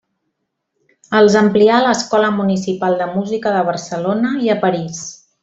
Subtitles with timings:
[1.19, 5.07] Els amplià a l'Escola Municipal de Música de Barcelona i a París.